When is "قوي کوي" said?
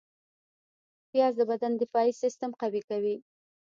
2.61-3.15